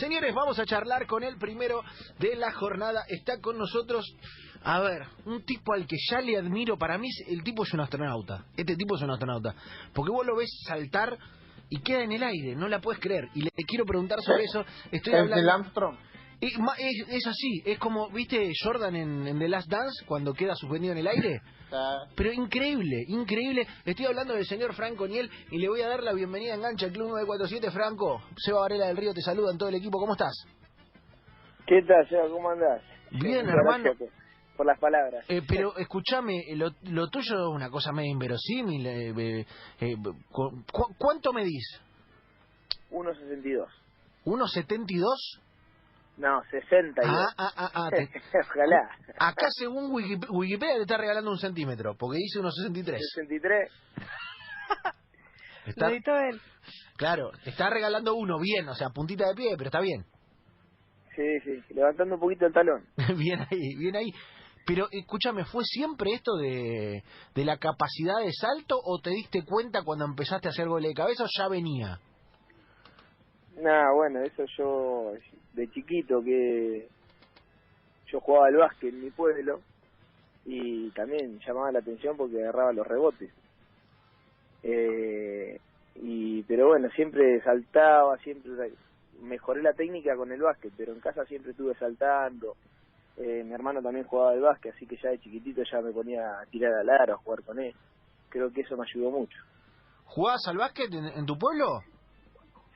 [0.00, 1.82] Señores, vamos a charlar con el primero
[2.18, 3.04] de la jornada.
[3.06, 4.02] Está con nosotros,
[4.62, 6.78] a ver, un tipo al que ya le admiro.
[6.78, 8.46] Para mí, el tipo es un astronauta.
[8.56, 9.54] Este tipo es un astronauta.
[9.92, 11.18] Porque vos lo ves saltar
[11.68, 13.28] y queda en el aire, no la puedes creer.
[13.34, 14.64] Y le quiero preguntar sobre eso.
[14.90, 15.52] Estoy ¿Es hablando.
[15.52, 15.98] Armstrong?
[16.42, 20.32] Y ma- Es, es así, es como, ¿viste Jordan en, en The Last Dance cuando
[20.32, 21.40] queda suspendido en el aire?
[21.72, 23.66] Ah, Pero increíble, increíble.
[23.84, 26.86] Estoy hablando del señor Franco Niel y le voy a dar la bienvenida a Engancha
[26.86, 27.70] al Club 947.
[27.70, 29.98] Franco, Seba Varela del Río te saluda en todo el equipo.
[29.98, 30.32] ¿Cómo estás?
[31.66, 32.28] ¿Qué tal, Seba?
[32.28, 32.82] ¿Cómo andás?
[33.10, 33.90] Bien, hermano.
[34.56, 35.24] Por, las palabras.
[35.28, 38.86] Eh, pero escúchame, lo, lo tuyo es una cosa medio inverosímil.
[38.86, 39.46] eh, eh,
[39.80, 39.96] eh,
[40.30, 40.64] cu-
[40.98, 41.80] ¿Cuánto medís?
[42.90, 43.66] 1.62.
[44.24, 45.40] ¿1,72?
[46.20, 47.06] No, 62.
[47.08, 48.10] Ah, ah, ah, ah, te-
[48.40, 48.90] Ojalá.
[49.18, 52.98] Acá según Wiki- Wikipedia te está regalando un centímetro, porque dice 1,63.
[52.98, 53.72] 63.
[55.66, 56.40] Está, Lo él.
[56.96, 60.04] claro, te está regalando uno bien, o sea, puntita de pie, pero está bien.
[61.14, 61.74] Sí, sí.
[61.74, 62.84] Levantando un poquito el talón.
[63.16, 64.10] bien ahí, bien ahí.
[64.66, 67.02] Pero escúchame, ¿fue siempre esto de,
[67.34, 70.94] de la capacidad de salto o te diste cuenta cuando empezaste a hacer goles de
[70.94, 71.98] cabeza o ya venía?
[73.56, 75.12] Nada, bueno, eso yo
[75.54, 76.88] de chiquito que
[78.06, 79.60] yo jugaba al básquet en mi pueblo
[80.44, 83.30] y también llamaba la atención porque agarraba los rebotes.
[84.62, 85.58] Eh,
[85.96, 88.72] y pero bueno, siempre saltaba, siempre
[89.20, 92.56] mejoré la técnica con el básquet, pero en casa siempre estuve saltando.
[93.16, 96.40] Eh, mi hermano también jugaba al básquet, así que ya de chiquitito ya me ponía
[96.40, 97.74] a tirar al aro, a jugar con él.
[98.30, 99.36] Creo que eso me ayudó mucho.
[100.04, 101.82] ¿Jugabas al básquet en, en tu pueblo?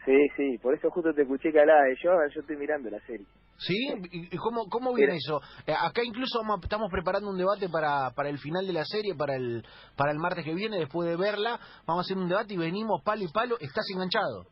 [0.05, 3.01] Sí, sí, por eso justo te escuché que hablaba de yo, yo estoy mirando la
[3.07, 3.27] serie.
[3.57, 3.75] ¿Sí?
[4.13, 5.17] ¿Y cómo, cómo viene Mira.
[5.17, 5.41] eso?
[5.67, 9.15] Eh, acá incluso vamos- estamos preparando un debate para, para el final de la serie,
[9.15, 9.65] para el,
[9.97, 11.59] para el martes que viene, después de verla.
[11.87, 13.57] Vamos a hacer un debate y venimos palo y palo.
[13.61, 14.45] ¿Estás enganchado?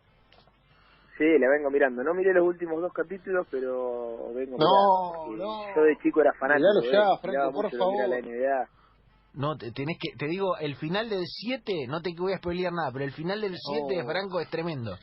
[1.19, 2.03] Sí, la vengo mirando.
[2.03, 5.45] No miré los últimos dos capítulos, pero vengo No, mirando.
[5.45, 5.75] no.
[5.77, 6.69] Yo de chico era fanático.
[6.80, 8.08] Miralo ya, Franco, por favor.
[8.08, 8.69] la NBA.
[9.34, 12.73] No, te, tenés que, te digo, el final del 7, no te voy a spoilear
[12.73, 14.07] nada, pero el final del 7 de Oh.
[14.07, 14.96] Franco es tremendo.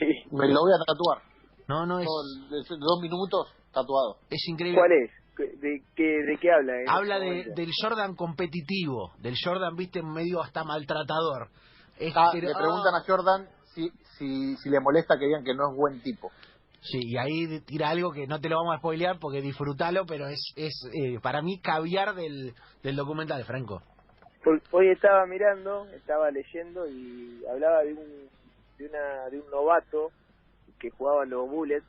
[0.00, 0.06] Sí.
[0.32, 1.22] Me lo voy a tatuar.
[1.68, 4.16] No, no es, Todo dos minutos tatuado.
[4.30, 4.80] es increíble.
[4.80, 5.10] ¿Cuál es?
[5.60, 6.72] ¿De qué, de qué habla?
[6.82, 11.48] en Habla este de, del Jordan competitivo, del Jordan, viste, medio hasta maltratador.
[11.98, 13.88] Es- Ah, pero- le preguntan a Jordan si,
[14.18, 16.30] si, si le molesta que digan que no es buen tipo.
[16.82, 20.26] Sí, y ahí tira algo que no te lo vamos a spoilear porque disfrútalo, pero
[20.28, 23.82] es, es eh, para mí caviar del, del documental, Franco.
[24.46, 28.30] Hoy- Hoy estaba mirando, estaba leyendo y hablaba de un
[28.80, 30.10] de una de un novato
[30.78, 31.86] que jugaba en los Bullets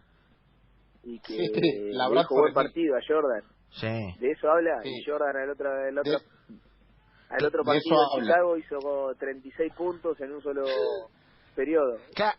[1.04, 1.52] y que Sí,
[1.94, 3.44] la le Bradford dijo buen partido a Jordan.
[3.72, 4.20] Sí.
[4.20, 4.90] De eso habla Sí.
[4.90, 6.56] y Jordan al otro al otro, De-
[7.30, 8.26] al otro de partido habla.
[8.26, 10.64] Chicago hizo 36 puntos en un solo
[11.56, 11.96] periodo,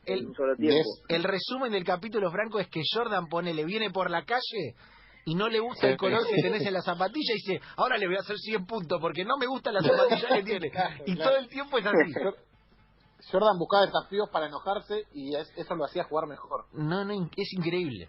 [0.06, 0.88] en el, un solo de tiempo.
[1.08, 4.74] el resumen del capítulo, Franco, es que Jordan pone, le viene por la calle
[5.24, 5.98] y no le gusta el Sí.
[5.98, 8.98] color que tenés en la zapatilla y dice, ahora le voy a hacer 100 puntos
[9.00, 10.66] porque no me gusta la zapatilla que tiene.
[11.06, 11.30] Y claro.
[11.30, 12.12] todo el tiempo es así.
[13.30, 16.64] Jordan buscaba desafíos para enojarse y es- eso lo hacía jugar mejor.
[16.72, 18.08] No, no, es increíble.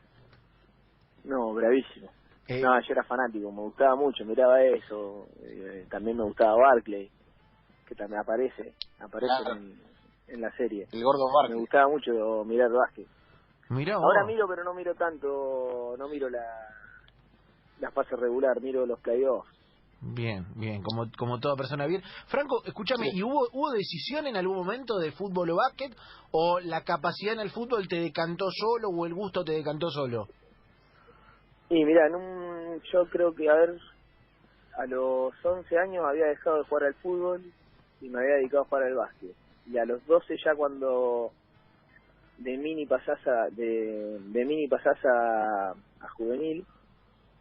[1.23, 2.09] No, bravísimo.
[2.47, 5.27] Eh, No, yo era fanático, me gustaba mucho, miraba eso.
[5.43, 7.09] eh, también me gustaba Barclay,
[7.87, 9.55] que también aparece, aparece Claro.
[9.59, 9.79] en,
[10.27, 10.87] en la serie.
[10.91, 11.59] El gordo Me Barkley.
[11.59, 13.07] gustaba mucho mirar básquet.
[13.69, 13.95] mirá.
[13.95, 16.43] Ahora miro, pero no miro tanto, no miro la,
[17.79, 19.49] la fase regular, miro los playoffs.
[20.05, 22.03] Bien, bien, como, como toda persona bien.
[22.27, 23.19] Franco, escúchame, Sí.
[23.19, 25.95] ¿y hubo, hubo decisión en algún momento de fútbol o básquet?
[26.31, 30.27] ¿O la capacidad en el fútbol te decantó solo o el gusto te decantó solo?
[31.69, 33.79] Y mira, en un, yo creo que, a ver,
[34.77, 37.41] a los 11 años había dejado de jugar al fútbol
[38.01, 39.35] y me había dedicado a jugar al básquet.
[39.67, 41.31] Y a los 12 ya cuando
[42.39, 46.65] de mini pasás a, de, de mini pasás a, a juvenil,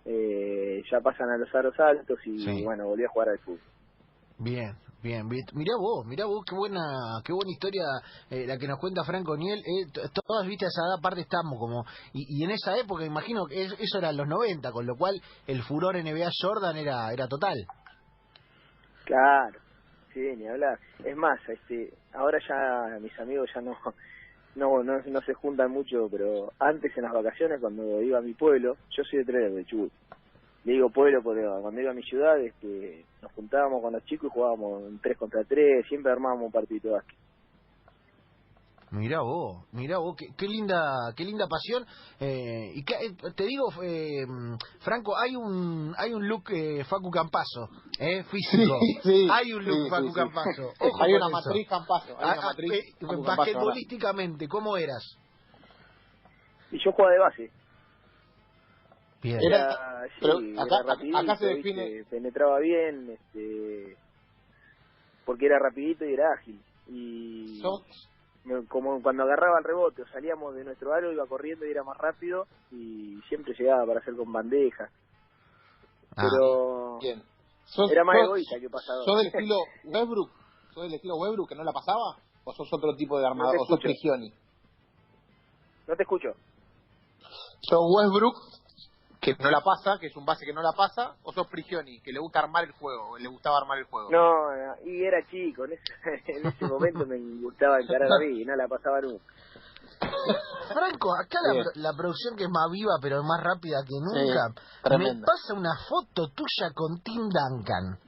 [0.05, 2.65] eh, ya pasan a los aros altos y Sí.
[2.65, 3.61] bueno, volví a jugar al fútbol.
[4.39, 5.45] Bien, bien, bien.
[5.55, 6.81] Mirá vos, mirá vos, qué buena,
[7.25, 7.85] qué buena historia
[8.31, 9.61] eh, la que nos cuenta Franco Niel.
[9.61, 9.87] Eh,
[10.27, 11.85] todas, viste, a esa edad aparte estamos como...
[12.13, 14.97] Y, y en esa época, imagino que es- eso era en los 90, con lo
[14.97, 17.57] cual el furor NBA Jordan era, era total.
[19.05, 19.59] Claro,
[20.13, 20.79] sí, ni hablar.
[21.05, 23.77] Es más, este, ahora ya mis amigos ya no,
[24.55, 28.35] no, no, no se juntan mucho, pero antes en las vacaciones cuando iba a mi
[28.35, 29.93] pueblo, yo soy de Tres de Chubut.
[30.65, 34.31] Le digo pueblo porque cuando iba a mi ciudad este, nos juntábamos con los chicos
[34.31, 37.19] y jugábamos en 3 contra 3, siempre armábamos un partido de básquet.
[38.93, 41.87] Mirá vos, mirá vos, qué, qué linda, qué linda pasión.
[42.21, 44.27] Eh, y que, eh, te digo, eh,
[44.81, 48.79] Franco, hay un, hay un look eh, Facu Campazo, eh, físico.
[49.03, 50.15] Sí, hay un look sí, Facu sí, sí.
[50.15, 50.63] Campazo.
[50.81, 51.31] Ojo Hay una eso.
[51.31, 52.19] matriz Campazo.
[52.19, 55.17] Hay Ah, una ah, matriz eh, Facu basquetbolísticamente, ¿cómo eras?
[56.71, 57.51] Y yo jugaba de base.
[59.23, 59.39] Bien.
[59.41, 61.71] Era- Era, sí, pero era acá- rapidito, acá se ¿viste?
[61.71, 63.97] define- penetraba bien, este,
[65.25, 66.61] porque era rapidito y era ágil.
[66.89, 67.63] Y
[68.69, 71.97] como cuando agarraba el rebote o salíamos de nuestro aro, iba corriendo y era más
[71.99, 74.91] rápido y siempre llegaba para hacer con bandeja.
[76.17, 77.23] Ah, Pero Bien.
[77.65, 79.05] ¿Sos, era más sos- egoísta que pasador.
[79.05, 80.31] ¿Sos del estilo Westbrook?
[80.75, 82.17] ¿Sos del estilo Westbrook que no la pasaba?
[82.45, 83.57] ¿O sos otro tipo de armador?
[83.61, 83.81] ¿O sos.
[83.81, 84.33] Prigioni?
[85.87, 86.29] no te escucho.
[87.61, 88.35] ¿Sos Westbrook
[89.23, 91.15] que no la pasa, que es un base que no la pasa?
[91.23, 93.17] ¿O sos Prigioni que le gusta armar el juego?
[93.17, 94.11] le gustaba armar el juego?
[94.11, 95.95] No, no, y era chico, en ese,
[96.27, 99.25] en ese momento me gustaba encarar a mí y no la pasaba nunca.
[100.67, 105.15] Franco, acá la, la producción que es más viva pero más rápida que nunca, me
[105.21, 107.99] pasa una foto tuya con Tim Duncan.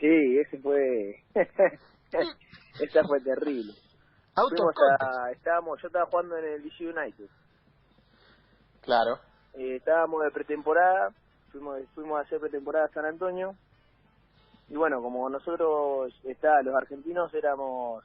[0.00, 1.22] Sí, ese fue...
[2.80, 3.72] Esa fue terrible.
[4.34, 4.64] Auto
[4.98, 7.28] a, estábamos, yo estaba jugando en el DC United.
[8.82, 9.18] Claro.
[9.54, 11.10] Eh, estábamos de pretemporada,
[11.50, 13.54] fuimos, fuimos a hacer pretemporada a San Antonio.
[14.68, 18.02] Y bueno, como nosotros, está, los argentinos éramos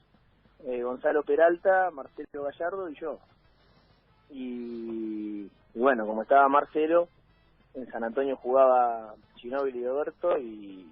[0.66, 3.20] eh, Gonzalo Peralta, Marcelo Gallardo y yo.
[4.30, 7.08] Y, bueno, como estaba Marcelo,
[7.74, 10.92] en San Antonio jugaba Ginóbili y Roberto y,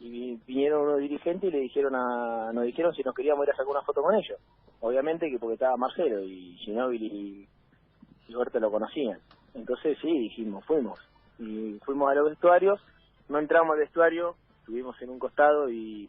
[0.00, 3.50] y vi- vinieron unos dirigentes y le dijeron a, nos dijeron si nos queríamos ir
[3.52, 4.38] a sacar una foto con ellos.
[4.80, 7.46] Obviamente que porque estaba Marcelo y Ginóbili
[8.28, 9.18] y, Roberto lo conocían.
[9.54, 10.98] Entonces sí, dijimos, fuimos.
[11.38, 12.80] Y fuimos a los vestuarios,
[13.28, 16.08] no entramos al vestuario, estuvimos en un costado y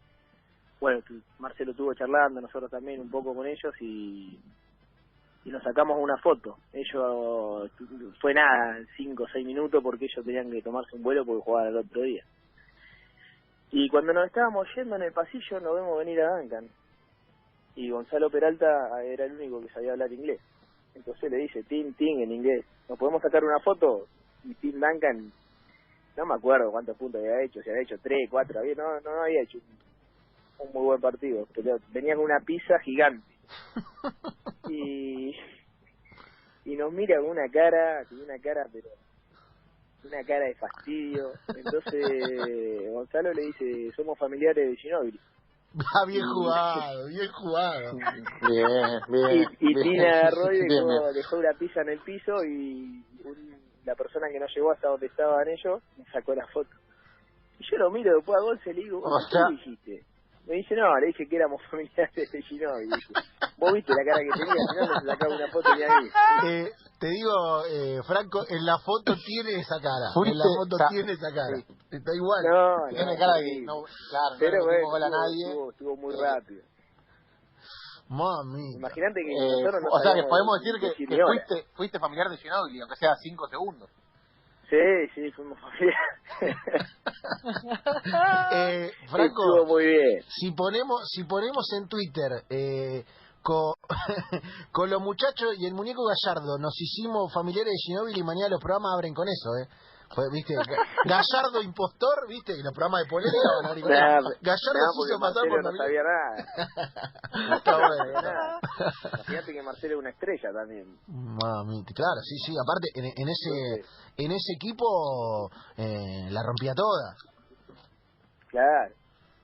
[0.79, 1.01] bueno,
[1.39, 4.37] Marcelo estuvo charlando, nosotros también un poco con ellos y,
[5.43, 6.57] y nos sacamos una foto.
[6.73, 7.71] Ellos,
[8.19, 11.69] fue nada, cinco o seis minutos porque ellos tenían que tomarse un vuelo porque jugaban
[11.69, 12.23] el otro día.
[13.71, 16.67] Y cuando nos estábamos yendo en el pasillo nos vemos venir a Duncan.
[17.75, 20.41] Y Gonzalo Peralta era el único que sabía hablar inglés.
[20.97, 24.07] Entonces le dice, Tim, Tim, en inglés, ¿nos podemos sacar una foto?
[24.43, 25.31] Y Tim Duncan,
[26.17, 29.23] no me acuerdo cuántos puntos había hecho, si había hecho tres, cuatro, había, no, no
[29.23, 33.25] había hecho un, un muy buen partido, pero venía con una pizza gigante.
[34.69, 35.33] Y,
[36.65, 38.89] y nos mira con una cara, con una cara, pero
[40.03, 41.31] una cara de fastidio.
[41.55, 45.19] Entonces Gonzalo le dice, somos familiares de Ginóbili.
[45.79, 47.93] Ah, bien jugado, bien jugado.
[48.41, 49.49] Bien, bien.
[49.59, 49.83] Y, y bien.
[49.83, 54.27] Tina agarró y Bien, dejó, dejó una pizza en el piso y un- la persona
[54.31, 56.69] que no llegó hasta donde estaban ellos me sacó la foto.
[57.59, 60.05] Y yo lo miro después a Gonce y le digo, ¿qué dijiste?
[60.47, 62.65] Me dice, no, le dije que éramos familiares de dije,
[63.57, 66.09] Vos viste la cara que tenía, si no, no se sacaba una foto ni ahí.
[66.45, 70.07] Eh, te digo, eh, Franco, en la foto tiene esa cara.
[70.13, 71.57] Fuiste- en la foto tiene esa cara.
[71.91, 72.43] Está igual.
[72.47, 73.59] No, no, Tiene cara de sí.
[73.59, 75.45] que no, claro, Pero no le bueno, a estuvo, nadie.
[75.47, 76.61] estuvo, estuvo muy Eh, rápido.
[78.09, 78.75] Mami.
[78.75, 82.37] Imagínate que Eh, nosotros no o sea que podemos decir que, fuiste, fuiste familiar de
[82.37, 83.89] Ginobili, aunque sea cinco segundos.
[84.69, 84.77] Sí,
[85.15, 85.97] sí, fuimos familiares.
[88.51, 90.21] Eh, Estuvo Franco, muy bien.
[90.27, 93.03] si ponemos, si ponemos en Twitter eh,
[93.41, 93.73] con,
[94.71, 98.59] con los muchachos y el muñeco Gallardo, nos hicimos familiares de Ginóbili y mañana los
[98.61, 99.67] programas abren con eso, ¿eh?
[100.15, 100.55] Pues, ¿viste?
[101.05, 102.53] Gallardo impostor, ¿viste?
[102.53, 104.29] Y los programas de polémica eso.
[104.41, 107.55] Gallardo nah, se hizo pasar Marcelo por no sabía nada.
[107.57, 108.59] Está No bueno.
[109.13, 110.97] Imagínate que Marcelo es una estrella también.
[111.07, 112.53] Mami, claro, sí, sí.
[112.57, 113.85] Aparte, en, en ese
[114.17, 117.15] en ese equipo eh, la rompía toda.
[118.47, 118.95] Claro,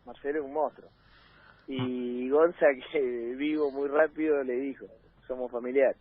[0.06, 0.90] Marcelo es un monstruo.
[1.68, 3.00] Y Gonza, que
[3.38, 4.86] vivo muy rápido, le dijo,
[5.28, 5.98] somos familiares.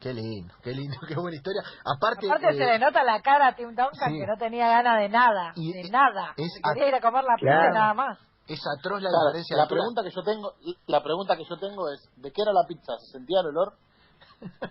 [0.00, 1.62] Qué lindo, qué lindo, qué buena historia.
[1.84, 4.18] Aparte, Aparte se eh, le nota la cara a Tim Duncan sí.
[4.18, 6.34] que no tenía ganas de nada, Y de es- nada.
[6.36, 7.74] es Se quería ir a comer la pizza Claro.
[7.74, 8.18] nada más.
[8.46, 9.56] es atroz la Claro, diferencia.
[9.56, 10.52] la pregunta que yo tengo,
[10.86, 12.92] la pregunta que yo tengo es, ¿de qué era la pizza?
[12.98, 13.72] ¿Se sentía el olor?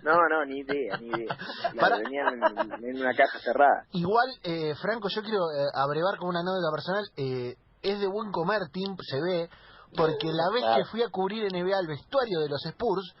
[0.04, 1.36] No, no, ni idea, ni idea.
[1.80, 3.82] Para- venían en, en una caja cerrada.
[3.90, 7.04] Igual, eh, Franco, yo quiero eh, abrevar con una anécdota personal.
[7.16, 9.50] eh, es de buen comer, Tim, se ve,
[9.96, 10.76] porque la vez Claro.
[10.84, 13.12] que fui a cubrir NBA al vestuario de los Spurs,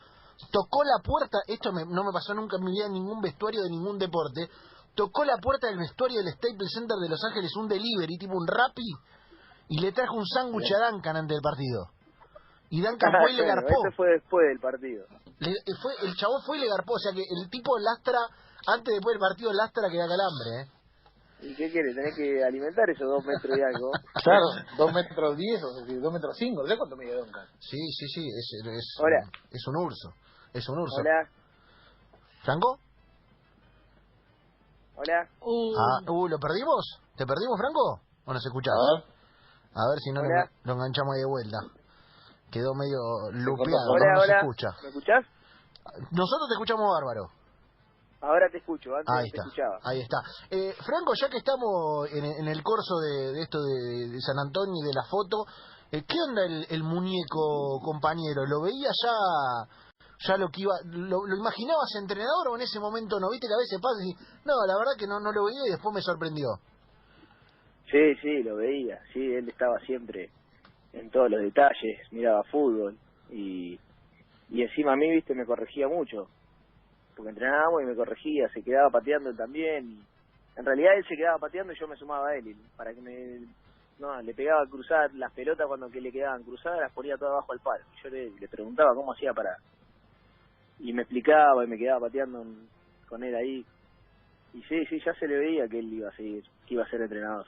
[0.50, 3.62] tocó la puerta, esto me- no me pasó nunca en mi vida en ningún vestuario
[3.62, 4.48] de ningún deporte,
[4.94, 8.46] tocó la puerta del vestuario del Staples Center de Los Ángeles, un delivery, tipo un
[8.46, 8.86] Rappi,
[9.68, 11.88] y le trajo un sándwich a Duncan antes del partido.
[12.70, 13.86] Y Duncan fue y le Bueno, garpó.
[13.86, 15.06] Eso fue después del partido.
[15.38, 18.18] Le- eh, fue, el chabón fue y le garpó, o sea que el tipo lastra,
[18.66, 20.66] antes después del partido lastra que da calambre, ¿eh?
[21.42, 21.94] ¿Y qué quieres?
[21.94, 23.90] Tenés que alimentar esos dos metros y algo.
[24.24, 24.46] Claro,
[24.78, 27.46] dos metros diez, o sea, dos metros cinco, sé cuánto mide Duncan.
[27.58, 29.20] Sí, sí, sí, es, es, Hola.
[29.50, 30.08] es un urso,
[30.54, 30.96] es un urso.
[31.00, 31.28] Hola,
[32.42, 32.78] ¿Franco?
[34.96, 35.28] hola.
[35.40, 37.00] Uh, Ah, uh, ¿lo perdimos?
[37.16, 38.00] ¿Te perdimos, Franco?
[38.24, 38.74] ¿O nos escuchás?
[38.74, 39.14] A ver.
[39.74, 41.58] A ver si no lo, enganchamos ahí de vuelta.
[42.50, 42.98] Quedó medio
[43.32, 44.68] lupeado, Hola, no, se escucha.
[44.82, 45.24] ¿Me escuchás?
[46.12, 47.26] Nosotros te escuchamos bárbaro.
[48.20, 49.78] Ahora te escucho, antes Ahí no te está, escuchaba.
[49.82, 50.16] ahí está.
[50.50, 54.38] Eh, Franco, ya que estamos en, en el corso de, de esto de, de San
[54.38, 55.44] Antonio y de la foto,
[55.90, 58.46] eh, ¿qué onda el, el muñeco, compañero?
[58.46, 59.68] ¿Lo veía ya
[60.18, 63.54] ya lo que iba, lo, lo imaginabas entrenador o en ese momento no viste que
[63.54, 64.14] a veces pasa y
[64.46, 66.60] no, la verdad que no, no lo veía y después me sorprendió?
[67.90, 69.00] Sí, sí, lo veía.
[69.12, 70.30] Sí, él estaba siempre
[70.92, 72.96] en todos los detalles, miraba fútbol
[73.30, 73.78] y,
[74.50, 76.28] y encima a mí, viste, me corregía mucho.
[77.16, 79.90] Porque entrenábamos y me corregía, se quedaba pateando también.
[79.90, 80.04] Y
[80.56, 82.56] en realidad él se quedaba pateando y yo me sumaba a él.
[82.76, 83.40] para que me.
[83.98, 87.34] No, le pegaba a cruzar las pelotas cuando que le quedaban cruzadas, las ponía todas
[87.34, 87.84] abajo al palo.
[88.02, 89.56] Yo le, le preguntaba cómo hacía para.
[90.78, 92.44] Y me explicaba y me quedaba pateando
[93.08, 93.64] con él ahí.
[94.54, 96.90] Y sí, sí, ya se le veía que él iba a seguir, que iba a
[96.90, 97.46] ser entrenador.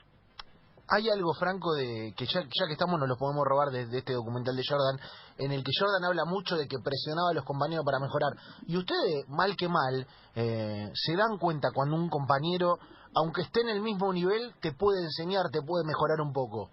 [0.89, 3.97] Hay algo, Franco, de que ya, ya que estamos nos lo podemos robar de, de
[3.97, 4.97] este documental de Jordan,
[5.37, 8.31] en el que Jordan habla mucho de que presionaba a los compañeros para mejorar.
[8.67, 12.79] Y ustedes, mal que mal, eh, se dan cuenta cuando un compañero,
[13.15, 16.69] aunque esté en el mismo nivel, te puede enseñar, te puede mejorar un poco.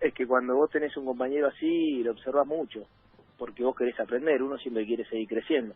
[0.00, 2.86] Es que cuando vos tenés un compañero así, lo observas mucho,
[3.38, 5.74] porque vos querés aprender, uno siempre quiere seguir creciendo.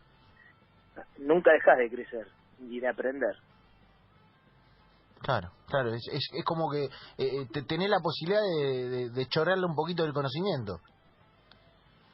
[1.17, 2.27] Nunca dejás de crecer
[2.59, 3.35] y de aprender.
[5.21, 6.83] Claro, claro, es, es, es como que
[7.17, 10.79] eh, te, tenés la posibilidad de, de, de chorrearle un poquito del conocimiento.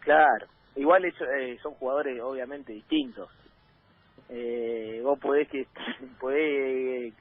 [0.02, 3.30] Claro, igual eso, eh, son jugadores obviamente distintos.
[4.30, 5.66] Eh, vos podés que
[6.20, 7.14] podés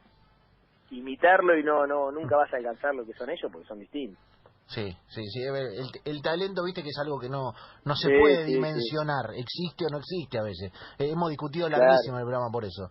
[0.91, 4.23] imitarlo y no no nunca vas a alcanzar lo que son ellos porque son distintos.
[4.69, 5.43] Sí, sí, sí.
[5.43, 7.53] El, el talento, viste, que es algo que no,
[7.85, 9.33] no se Sí, puede sí, dimensionar.
[9.35, 10.71] Existe o no existe a veces.
[10.99, 11.85] Eh, hemos discutido Claro.
[11.85, 12.91] larguísimo el programa por eso.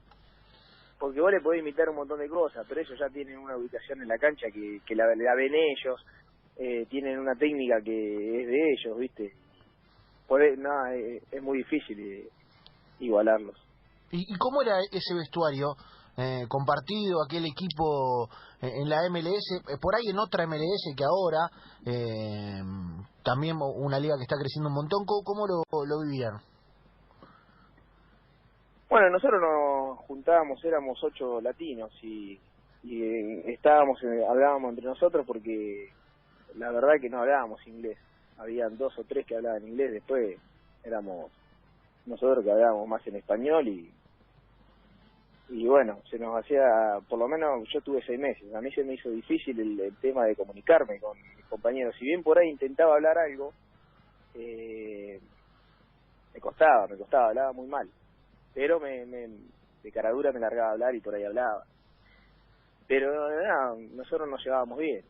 [1.00, 4.01] Porque vos le podés imitar un montón de cosas, pero ellos ya tienen una ubicación
[4.01, 6.01] en la cancha que, que la, la ven ellos,
[6.57, 9.34] eh, tienen una técnica que es de ellos, ¿viste?
[10.27, 12.27] Podés- no, eh, es muy difícil eh,
[13.00, 13.55] igualarlos.
[14.12, 15.75] ¿Y, y cómo era ese vestuario
[16.17, 18.27] eh, compartido, aquel equipo
[18.62, 21.50] en la MLS, eh, por ahí en otra MLS que ahora,
[21.86, 22.62] eh,
[23.24, 26.40] también una liga que está creciendo un montón, ¿cómo, cómo lo, lo vivían?
[28.90, 32.40] Bueno, nosotros nos juntábamos, éramos ocho latinos y,
[32.84, 35.90] y eh, estábamos, eh, hablábamos entre nosotros porque
[36.56, 37.98] la verdad que no hablábamos inglés.
[38.38, 40.40] Habían dos o tres que hablaban inglés, después
[40.86, 41.32] éramos
[42.06, 43.92] nosotros que hablábamos más en español y
[45.50, 48.84] y bueno, se nos hacía, por lo menos yo tuve seis meses, a mí se
[48.84, 51.96] me hizo difícil el, el tema de comunicarme con mis compañeros.
[51.98, 53.54] Si bien por ahí intentaba hablar algo,
[54.34, 55.20] eh,
[56.34, 57.89] me costaba, me costaba, hablaba muy mal.
[58.54, 59.27] Pero me, me,
[59.84, 61.63] de cara dura me largaba a hablar y por ahí hablaba.
[62.88, 65.04] Pero nada, nosotros nos llevábamos bien.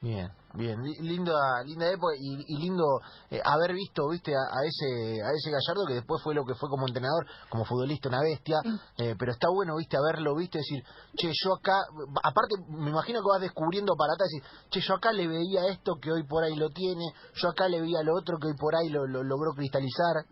[0.00, 1.34] Bien, bien, li- linda,
[1.66, 3.00] linda época y, y lindo
[3.32, 6.54] eh, haber visto, viste, a, a ese, a ese Gallardo que después fue lo que
[6.54, 8.58] fue como entrenador, como futbolista, una bestia,
[8.96, 10.84] eh, pero está bueno, viste, haberlo, viste, decir,
[11.16, 11.82] che, yo acá,
[12.22, 15.98] aparte, me imagino que vas descubriendo para atrás, decir, che, yo acá le veía esto
[16.00, 18.76] que hoy por ahí lo tiene, yo acá le veía lo otro que hoy por
[18.76, 20.22] ahí lo, lo logró cristalizar.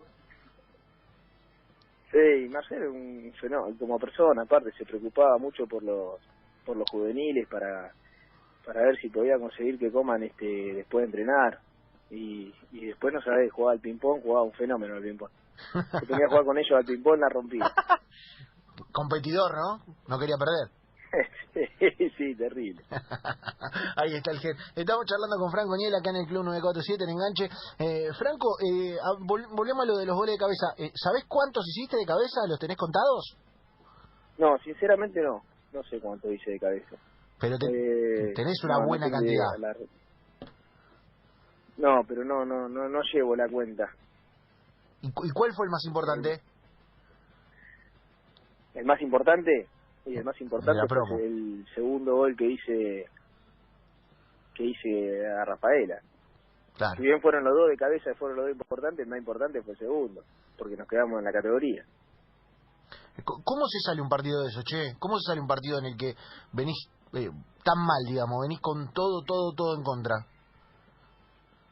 [2.12, 6.20] Sí, y Marcelo era un fenómeno, como persona, aparte se preocupaba mucho por los
[6.64, 7.92] por los juveniles para
[8.66, 11.61] para ver si podía conseguir que coman este después de entrenar
[12.11, 15.30] y, y después no sabés jugar al ping pong, jugaba un fenómeno al ping pong.
[15.73, 17.64] Se ponía a jugar con ellos al ping pong la rompía.
[18.92, 19.94] Competidor, ¿no?
[20.08, 20.68] No quería perder.
[22.18, 22.82] sí, terrible.
[23.96, 24.56] Ahí está el gen.
[24.75, 27.46] Estamos charlando con Franco Niel acá en el Club 947 en Enganche.
[27.78, 30.75] Eh, Franco, eh, volvemos a lo de los goles de cabeza.
[30.76, 32.44] Eh, ¿Sabés cuántos hiciste de cabeza?
[32.49, 33.38] ¿Los tenés contados?
[34.38, 35.42] No, sinceramente no.
[35.73, 36.96] No sé cuánto hice de cabeza.
[37.40, 39.57] Pero te- Eh, tenés una no, buena cantidad.
[39.59, 39.76] la-
[41.78, 43.85] No, pero no, no, no, no llevo la cuenta.
[45.02, 46.40] ¿Y, cu- y cuál fue el más importante?
[48.75, 49.69] El más importante,
[50.07, 53.07] y el más importante fue el segundo gol que hice
[54.55, 56.00] que hice a Rafaela.
[56.78, 56.97] Claro.
[56.97, 59.75] Si bien fueron los dos de cabeza, fueron los dos importantes, el más importante fue
[59.75, 60.23] el segundo,
[60.57, 61.85] porque nos quedamos en la categoría.
[63.25, 64.95] ¿Cómo se sale un partido de eso, che?
[64.99, 66.14] ¿Cómo se sale un partido en el que
[66.52, 67.30] venís eh,
[67.64, 68.42] tan mal, digamos?
[68.42, 70.14] Venís con todo, todo, todo en contra.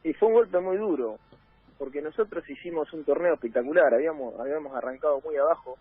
[0.03, 1.19] Y fue un golpe muy duro,
[1.79, 5.77] porque nosotros hicimos un torneo espectacular, habíamos habíamos arrancado muy abajo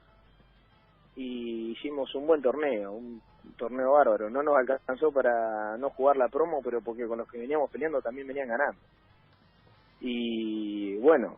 [1.15, 3.21] y hicimos un buen torneo, un
[3.57, 4.29] torneo bárbaro.
[4.29, 8.01] No nos alcanzó para no jugar la promo, pero porque con los que veníamos peleando
[8.01, 8.79] también venían ganando.
[9.99, 11.37] Y bueno,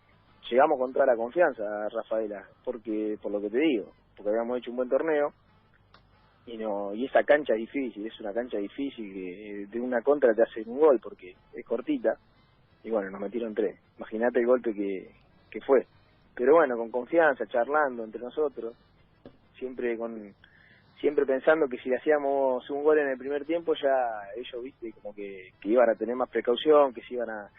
[0.50, 4.72] llegamos con toda la confianza, Rafaela, porque por lo que te digo, porque habíamos hecho
[4.72, 5.34] un buen torneo
[6.48, 10.44] y no y esa cancha difícil, es una cancha difícil que de una contra te
[10.44, 12.18] hacen un gol porque es cortita
[12.84, 13.78] y bueno, nos metieron tres.
[13.98, 15.10] Imagínate el golpe que,
[15.50, 15.88] que fue.
[16.36, 18.76] Pero bueno, con confianza, charlando entre nosotros,
[19.58, 20.34] siempre con
[21.00, 24.92] siempre pensando que si le hacíamos un gol en el primer tiempo ya ellos, viste,
[24.94, 27.50] como que, que iban a tener más precaución, que se iban a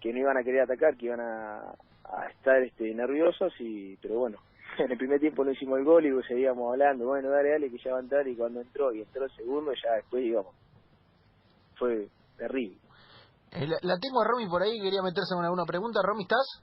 [0.00, 4.18] que no iban a querer atacar, que iban a, a estar este nerviosos y pero
[4.18, 4.38] bueno,
[4.78, 7.78] en el primer tiempo no hicimos el gol y seguíamos hablando, bueno, dale, dale, que
[7.78, 10.54] ya va a entrar y cuando entró y entró el segundo ya después íbamos.
[11.78, 12.78] Fue terrible.
[13.52, 16.00] Eh, la, la tengo a Romy por ahí, quería meterse con alguna pregunta.
[16.02, 16.62] Romy, ¿estás?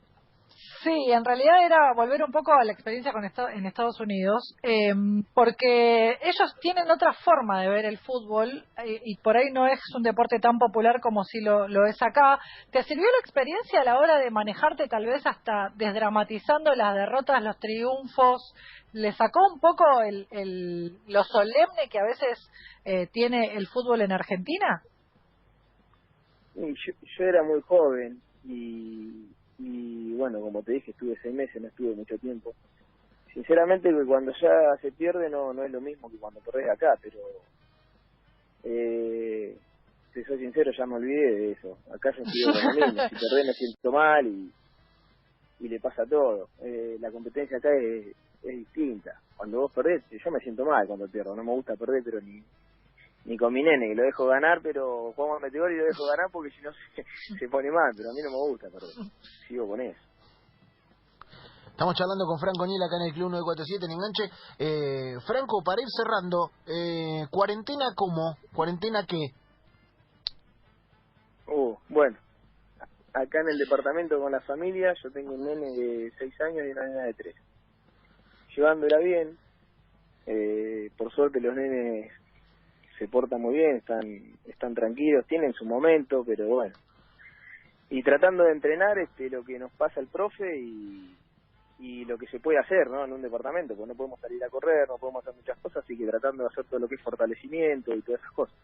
[0.84, 4.94] Sí, en realidad era volver un poco a la experiencia con en Estados Unidos, eh,
[5.34, 9.82] porque ellos tienen otra forma de ver el fútbol eh, y por ahí no es
[9.94, 12.40] un deporte tan popular como si lo, es acá.
[12.72, 17.44] ¿Te sirvió la experiencia a la hora de manejarte tal vez hasta desdramatizando las derrotas,
[17.44, 18.54] los triunfos?
[18.94, 22.50] ¿Le sacó un poco el, lo solemne que a veces
[22.86, 24.82] eh, tiene el fútbol en Argentina?
[26.56, 29.28] Yo, yo era muy joven y,
[29.60, 32.54] y bueno, como te dije, estuve seis meses, no estuve mucho tiempo.
[33.34, 36.98] Sinceramente que cuando ya se pierde no no es lo mismo que cuando perdés acá,
[37.02, 37.20] pero
[38.64, 39.56] eh,
[40.14, 41.78] si soy sincero ya me olvidé de eso.
[41.94, 44.52] Acá yo estoy con lo mismo, si perdés me siento mal y,
[45.60, 46.48] y le pasa todo.
[46.62, 48.08] Eh, la competencia acá es,
[48.44, 49.12] es distinta.
[49.36, 52.42] Cuando vos perdés, yo me siento mal cuando pierdo, no me gusta perder, pero ni
[53.26, 55.86] ni con mi nene, que lo dejo ganar, pero jugamos a meter gol y lo
[55.86, 57.04] dejo ganar porque si no se,
[57.40, 59.12] se pone mal, pero a mí no me gusta perder.
[59.48, 60.00] Sigo con eso.
[61.80, 64.26] Estamos charlando con Franco Niel acá en el Club 947 en Enganche.
[64.60, 68.36] Eh, Franco, para ir cerrando, eh, ¿cuarentena cómo?
[68.54, 69.32] ¿Cuarentena qué?
[71.48, 72.18] Uh, bueno,
[73.14, 76.72] acá en el departamento con la familia, yo tengo un nene de 6 años y
[76.72, 77.36] una nena de 3.
[78.58, 79.38] Llevándola bien,
[80.26, 82.12] eh, por suerte los nenes
[83.00, 84.04] se portan muy bien, están,
[84.46, 86.76] están tranquilos, tienen su momento, pero bueno.
[87.90, 91.16] Y tratando de entrenar este lo que nos pasa el profe y,
[91.80, 93.06] y lo que se puede hacer ¿no?
[93.06, 95.98] en un departamento, porque no podemos salir a correr, no podemos hacer muchas cosas, así
[95.98, 98.56] que tratando de hacer todo lo que es fortalecimiento y todas esas cosas.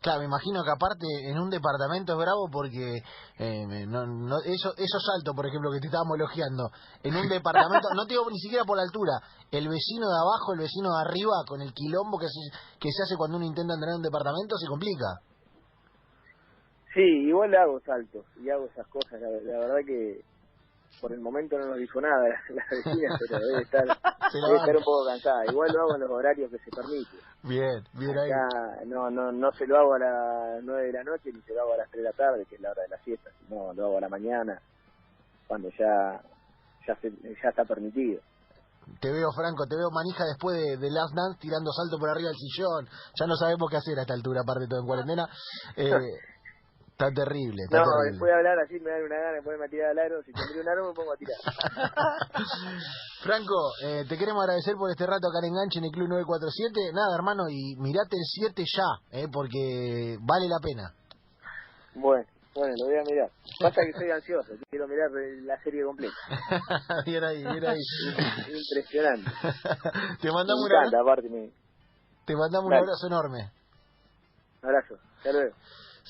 [0.00, 3.02] Claro, me imagino que aparte en un departamento es bravo porque
[3.38, 6.70] eh, no, no, eso, esos saltos, por ejemplo, que te estábamos elogiando,
[7.02, 9.18] en un departamento, no te digo ni siquiera por la altura,
[9.50, 12.40] el vecino de abajo, el vecino de arriba, con el quilombo que se,
[12.78, 15.18] que se hace cuando uno intenta entrenar en un departamento, se complica.
[16.94, 19.20] Sí, igual hago saltos y hago esas cosas.
[19.20, 19.57] La, la
[21.00, 24.84] por el momento no nos dijo nada la vecina, pero debe estar, debe estar un
[24.84, 25.44] poco cansada.
[25.46, 27.16] Igual lo hago en los horarios que se permite.
[27.42, 28.30] Bien, bien ahí.
[28.30, 31.54] Acá no, no, no se lo hago a las 9 de la noche ni se
[31.54, 33.30] lo hago a las 3 de la tarde, que es la hora de la siesta,
[33.40, 34.60] sino lo hago a la mañana,
[35.46, 36.20] cuando ya
[36.88, 38.20] ya, se, ya está permitido.
[39.00, 42.30] Te veo, Franco, te veo manija después de, de Last Dance tirando salto por arriba
[42.30, 42.88] del sillón.
[43.20, 45.28] Ya no sabemos qué hacer a esta altura, aparte de todo en cuarentena.
[45.76, 45.92] Eh,
[46.98, 48.10] está terrible, está No, terrible.
[48.10, 50.18] después de hablar así me da una gana de ponerme a tirar al aro.
[50.26, 51.38] Si tendría un aro me pongo a tirar.
[53.22, 53.54] Franco,
[53.86, 56.90] eh, te queremos agradecer por este rato acá en Enganche en el Club 947.
[56.92, 60.90] Nada, hermano, y mirate el 7 ya, eh, porque vale la pena.
[61.94, 63.30] Bueno, bueno, lo voy a mirar.
[63.62, 65.10] Pasa que soy ansioso, quiero mirar
[65.46, 66.18] la serie completa.
[67.06, 67.78] bien ahí, bien ahí.
[68.50, 69.30] Impresionante.
[70.20, 70.90] te mandamos, un abrazo,
[72.26, 73.50] te mandamos un abrazo enorme.
[74.62, 74.98] abrazo.
[75.18, 75.54] Hasta luego.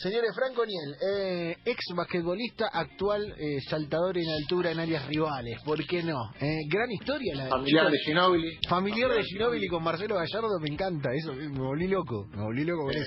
[0.00, 5.60] Señores, Franco Niel, eh, ex basquetbolista, actual eh, saltador en altura en áreas rivales.
[5.64, 6.16] ¿Por qué no?
[6.40, 8.58] Eh, gran historia la Familiar de Ginóbili.
[8.68, 11.10] Familiar de Ginóbili con Marcelo Gallardo, me encanta.
[11.12, 12.28] Eso, me volví loco.
[12.30, 13.00] Me volví loco con eso.